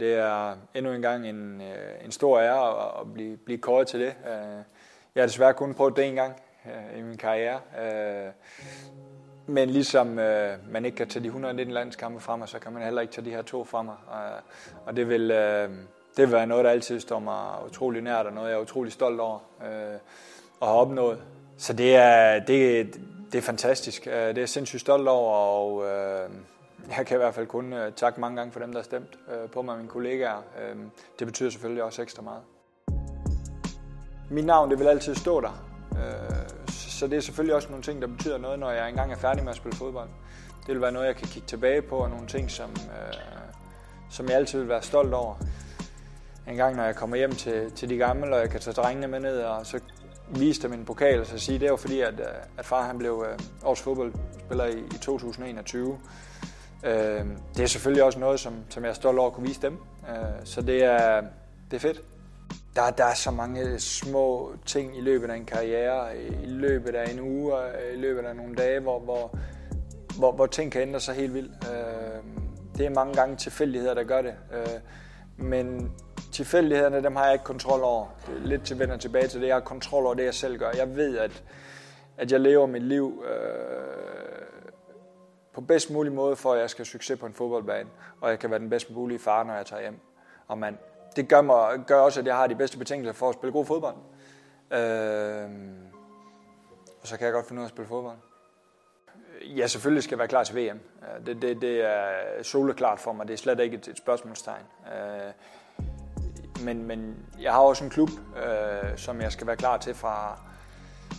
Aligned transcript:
Det 0.00 0.14
er 0.14 0.56
endnu 0.74 0.92
en 0.92 1.02
gang 1.02 1.28
en, 1.28 1.60
øh, 1.60 2.04
en 2.04 2.12
stor 2.12 2.40
ære 2.40 3.00
at 3.00 3.12
blive, 3.14 3.36
blive 3.36 3.58
kåret 3.58 3.86
til 3.86 4.00
det. 4.00 4.06
Øh, 4.06 4.62
jeg 5.14 5.22
har 5.22 5.26
desværre 5.26 5.54
kun 5.54 5.74
prøvet 5.74 5.96
det 5.96 6.08
en 6.08 6.14
gang 6.14 6.42
øh, 6.66 6.98
i 6.98 7.02
min 7.02 7.16
karriere. 7.16 7.60
Men 9.46 9.70
ligesom 9.70 10.06
man 10.06 10.84
ikke 10.84 10.96
kan 10.96 11.08
tage 11.08 11.22
de 11.22 11.26
119 11.26 11.74
landskampe 11.74 12.20
frem, 12.20 12.46
så 12.46 12.58
kan 12.58 12.72
man 12.72 12.82
heller 12.82 13.02
ikke 13.02 13.12
tage 13.12 13.24
de 13.24 13.30
her 13.30 13.42
to 13.42 13.64
frem. 13.64 13.88
Og 14.86 14.96
det 14.96 15.08
vil, 15.08 15.28
det 15.28 15.68
vil 16.16 16.32
være 16.32 16.46
noget, 16.46 16.64
der 16.64 16.70
altid 16.70 17.00
står 17.00 17.18
mig 17.18 17.66
utrolig 17.66 18.02
nært, 18.02 18.26
og 18.26 18.32
noget, 18.32 18.48
jeg 18.48 18.56
er 18.56 18.62
utrolig 18.62 18.92
stolt 18.92 19.20
over 19.20 19.38
at 19.60 20.68
have 20.68 20.80
opnået. 20.80 21.18
Så 21.56 21.72
det 21.72 21.96
er, 21.96 22.38
det, 22.38 22.94
det 23.32 23.38
er 23.38 23.42
fantastisk. 23.42 24.04
Det 24.04 24.14
er 24.14 24.32
jeg 24.36 24.48
sindssygt 24.48 24.80
stolt 24.80 25.08
over, 25.08 25.34
og 25.34 25.84
jeg 26.96 27.06
kan 27.06 27.16
i 27.16 27.18
hvert 27.18 27.34
fald 27.34 27.46
kun 27.46 27.72
uh, 27.72 27.78
takke 27.96 28.20
mange 28.20 28.36
gange 28.36 28.52
for 28.52 28.60
dem, 28.60 28.72
der 28.72 28.78
har 28.78 28.84
stemt 28.84 29.18
uh, 29.28 29.50
på 29.50 29.62
mig 29.62 29.72
og 29.72 29.78
mine 29.78 29.90
kollegaer. 29.90 30.36
Uh, 30.36 30.82
det 31.18 31.26
betyder 31.26 31.50
selvfølgelig 31.50 31.82
også 31.82 32.02
ekstra 32.02 32.22
meget. 32.22 32.42
Mit 34.30 34.44
navn 34.44 34.70
det 34.70 34.78
vil 34.78 34.86
altid 34.86 35.14
stå 35.14 35.40
der. 35.40 35.68
Øh, 35.92 36.48
så 36.68 37.06
det 37.06 37.16
er 37.16 37.20
selvfølgelig 37.20 37.54
også 37.54 37.68
nogle 37.68 37.82
ting, 37.82 38.02
der 38.02 38.08
betyder 38.08 38.38
noget, 38.38 38.58
når 38.58 38.70
jeg 38.70 38.88
engang 38.88 39.12
er 39.12 39.16
færdig 39.16 39.44
med 39.44 39.50
at 39.50 39.56
spille 39.56 39.76
fodbold. 39.76 40.08
Det 40.66 40.74
vil 40.74 40.82
være 40.82 40.92
noget, 40.92 41.06
jeg 41.06 41.16
kan 41.16 41.28
kigge 41.28 41.48
tilbage 41.48 41.82
på, 41.82 41.96
og 41.96 42.10
nogle 42.10 42.26
ting, 42.26 42.50
som, 42.50 42.70
øh, 42.70 43.14
som 44.10 44.28
jeg 44.28 44.36
altid 44.36 44.58
vil 44.58 44.68
være 44.68 44.82
stolt 44.82 45.14
over. 45.14 45.34
En 46.48 46.56
gang, 46.56 46.76
når 46.76 46.84
jeg 46.84 46.96
kommer 46.96 47.16
hjem 47.16 47.32
til, 47.32 47.70
til 47.70 47.88
de 47.88 47.96
gamle, 47.96 48.34
og 48.36 48.40
jeg 48.40 48.50
kan 48.50 48.60
tage 48.60 48.74
drengene 48.74 49.08
med 49.08 49.20
ned, 49.20 49.40
og 49.40 49.66
så 49.66 49.80
vise 50.28 50.62
dem 50.62 50.72
en 50.72 50.84
pokal, 50.84 51.20
og 51.20 51.26
så 51.26 51.38
sige, 51.38 51.58
det 51.58 51.70
var 51.70 51.76
fordi, 51.76 52.00
at, 52.00 52.20
at 52.58 52.66
far 52.66 52.82
han 52.82 52.98
blev 52.98 53.26
øh, 53.28 53.38
års 53.64 53.80
fodboldspiller 53.80 54.64
i, 54.64 54.78
i 54.78 54.98
2021. 55.02 55.98
Øh, 56.84 57.26
det 57.56 57.62
er 57.62 57.66
selvfølgelig 57.66 58.04
også 58.04 58.18
noget, 58.18 58.40
som, 58.40 58.54
som 58.68 58.82
jeg 58.82 58.90
er 58.90 58.94
stolt 58.94 59.18
over 59.18 59.28
at 59.28 59.34
kunne 59.34 59.46
vise 59.46 59.62
dem. 59.62 59.78
Øh, 60.08 60.16
så 60.44 60.62
det 60.62 60.84
er, 60.84 61.20
det 61.70 61.76
er 61.76 61.80
fedt. 61.80 62.00
Der, 62.76 62.90
der 62.90 63.04
er 63.04 63.14
så 63.14 63.30
mange 63.30 63.80
små 63.80 64.52
ting 64.66 64.98
i 64.98 65.00
løbet 65.00 65.30
af 65.30 65.36
en 65.36 65.44
karriere, 65.44 66.18
i 66.42 66.46
løbet 66.46 66.94
af 66.94 67.12
en 67.12 67.20
uge, 67.20 67.54
øh, 67.56 67.98
i 67.98 68.00
løbet 68.00 68.22
af 68.22 68.36
nogle 68.36 68.54
dage, 68.54 68.80
hvor, 68.80 69.00
hvor, 69.00 69.38
hvor, 70.18 70.32
hvor 70.32 70.46
ting 70.46 70.72
kan 70.72 70.82
ændre 70.82 71.00
sig 71.00 71.14
helt 71.14 71.34
vildt. 71.34 71.52
Øh, 71.70 72.22
det 72.78 72.86
er 72.86 72.90
mange 72.90 73.14
gange 73.14 73.36
tilfældigheder, 73.36 73.94
der 73.94 74.04
gør 74.04 74.22
det. 74.22 74.34
Øh, 74.52 74.80
men 75.36 75.92
tilfældighederne, 76.32 77.02
dem 77.02 77.16
har 77.16 77.24
jeg 77.24 77.32
ikke 77.32 77.44
kontrol 77.44 77.80
over. 77.82 78.06
Det 78.26 78.42
er 78.42 78.46
lidt 78.46 78.62
til 78.62 78.78
vender 78.78 78.96
tilbage 78.96 79.28
til 79.28 79.40
det. 79.40 79.46
Jeg 79.46 79.54
har 79.54 79.60
kontrol 79.60 80.04
over 80.04 80.14
det, 80.14 80.24
jeg 80.24 80.34
selv 80.34 80.58
gør. 80.58 80.70
Jeg 80.76 80.96
ved, 80.96 81.18
at, 81.18 81.42
at 82.18 82.32
jeg 82.32 82.40
lever 82.40 82.66
mit 82.66 82.82
liv 82.82 83.24
øh, 83.26 83.47
på 85.58 85.62
bedst 85.62 85.90
mulig 85.90 86.12
måde, 86.12 86.36
for 86.36 86.52
at 86.52 86.60
jeg 86.60 86.70
skal 86.70 86.84
have 86.84 86.90
succes 86.90 87.18
på 87.18 87.26
en 87.26 87.34
fodboldbane, 87.34 87.88
og 88.20 88.30
jeg 88.30 88.38
kan 88.38 88.50
være 88.50 88.58
den 88.58 88.70
bedst 88.70 88.90
mulige 88.90 89.18
far, 89.18 89.44
når 89.44 89.54
jeg 89.54 89.66
tager 89.66 89.82
hjem. 89.82 90.00
Og 90.48 90.58
man, 90.58 90.78
det 91.16 91.28
gør, 91.28 91.40
mig, 91.42 91.80
gør 91.86 92.00
også, 92.00 92.20
at 92.20 92.26
jeg 92.26 92.36
har 92.36 92.46
de 92.46 92.54
bedste 92.54 92.78
betingelser 92.78 93.12
for 93.12 93.28
at 93.28 93.34
spille 93.34 93.52
god 93.52 93.66
fodbold. 93.66 93.94
Øh, 94.70 95.50
og 97.02 97.06
så 97.06 97.16
kan 97.16 97.24
jeg 97.24 97.32
godt 97.32 97.46
finde 97.46 97.60
ud 97.60 97.64
af 97.64 97.66
at 97.66 97.70
spille 97.70 97.88
fodbold. 97.88 98.16
Ja, 99.56 99.66
selvfølgelig 99.66 100.02
skal 100.02 100.14
jeg 100.14 100.18
være 100.18 100.28
klar 100.28 100.44
til 100.44 100.56
VM. 100.56 100.80
Øh, 101.02 101.26
det, 101.26 101.42
det, 101.42 101.60
det 101.60 101.84
er 101.84 102.42
soleklart 102.42 103.00
for 103.00 103.12
mig. 103.12 103.28
Det 103.28 103.34
er 103.34 103.38
slet 103.38 103.60
ikke 103.60 103.76
et, 103.76 103.88
et 103.88 103.98
spørgsmålstegn. 103.98 104.64
Øh, 104.86 105.32
men, 106.64 106.86
men 106.86 107.26
jeg 107.40 107.52
har 107.52 107.60
også 107.60 107.84
en 107.84 107.90
klub, 107.90 108.10
øh, 108.36 108.96
som 108.96 109.20
jeg 109.20 109.32
skal 109.32 109.46
være 109.46 109.56
klar 109.56 109.76
til 109.76 109.94
fra 109.94 110.38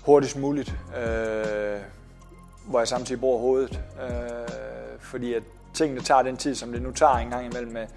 hurtigst 0.05 0.37
muligt. 0.37 0.73
Øh, 0.97 1.81
hvor 2.79 2.81
jeg 2.81 2.87
samtidig 2.87 3.19
bruger 3.19 3.39
hovedet. 3.39 3.81
Øh, 4.01 4.09
fordi 4.99 5.33
at 5.33 5.43
tingene 5.73 6.01
tager 6.01 6.21
den 6.21 6.37
tid, 6.37 6.55
som 6.55 6.71
det 6.71 6.81
nu 6.81 6.91
tager 6.91 7.15
en 7.15 7.29
gang 7.29 7.45
imellem 7.45 7.71
med, 7.71 7.87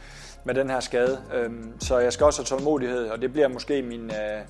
med 0.44 0.54
den 0.54 0.70
her 0.70 0.80
skade. 0.80 1.18
Øh, 1.34 1.50
så 1.80 1.98
jeg 1.98 2.12
skal 2.12 2.26
også 2.26 2.42
have 2.42 2.46
tålmodighed, 2.46 3.08
og 3.08 3.22
det 3.22 3.32
bliver 3.32 3.48
måske 3.48 3.82
min... 3.82 4.04
Øh, 4.04 4.40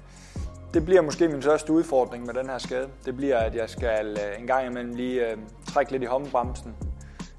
det 0.75 0.85
bliver 0.85 1.03
måske 1.03 1.29
min 1.29 1.43
største 1.43 1.73
udfordring 1.73 2.27
med 2.27 2.35
den 2.35 2.47
her 2.47 2.59
skade. 2.59 2.89
Det 3.05 3.17
bliver, 3.17 3.39
at 3.39 3.55
jeg 3.55 3.71
skal 3.71 4.07
øh, 4.07 4.41
en 4.41 4.47
gang 4.47 4.67
imellem 4.67 4.95
lige 4.95 5.31
øh, 5.31 5.37
trække 5.69 5.93
lidt 5.93 6.03
i 6.03 6.07
håndbremsen, 6.07 6.75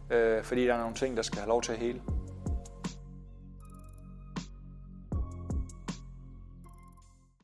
øh, 0.10 0.44
fordi 0.44 0.66
der 0.66 0.74
er 0.74 0.80
nogle 0.80 0.96
ting, 0.96 1.18
der 1.18 1.24
skal 1.24 1.40
have 1.40 1.50
lov 1.50 1.62
til 1.62 1.72
at 1.72 1.78
hele. 1.78 2.02